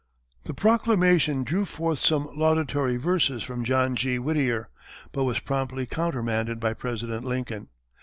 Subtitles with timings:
[0.45, 4.17] The proclamation drew forth some laudatory verses from John G.
[4.17, 4.69] Whittier,
[5.11, 7.69] but was promptly countermanded by President Lincoln.